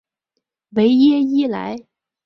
[0.71, 1.85] 维耶伊莱。